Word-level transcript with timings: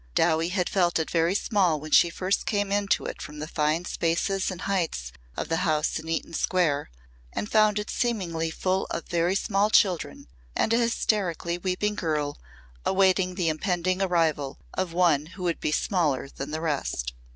Dowie 0.15 0.49
had 0.49 0.67
felt 0.67 0.97
it 0.97 1.11
very 1.11 1.35
small 1.35 1.79
when 1.79 1.91
she 1.91 2.09
first 2.09 2.47
came 2.47 2.87
to 2.87 3.05
it 3.05 3.21
from 3.21 3.37
the 3.37 3.47
fine 3.47 3.85
spaces 3.85 4.49
and 4.49 4.61
heights 4.61 5.11
of 5.37 5.47
the 5.47 5.57
house 5.57 5.99
in 5.99 6.09
Eaton 6.09 6.33
Square 6.33 6.89
and 7.33 7.51
found 7.51 7.77
it 7.77 7.91
seemingly 7.91 8.49
full 8.49 8.87
of 8.89 9.07
very 9.07 9.35
small 9.35 9.69
children 9.69 10.27
and 10.55 10.73
a 10.73 10.77
hysterically 10.79 11.59
weeping 11.59 11.93
girl 11.93 12.39
awaiting 12.83 13.35
the 13.35 13.47
impending 13.47 14.01
arrival 14.01 14.57
of 14.73 14.91
one 14.91 15.27
who 15.37 15.43
would 15.43 15.59
be 15.59 15.71
smaller 15.71 16.27
than 16.27 16.49
the 16.49 16.61
rest. 16.61 17.13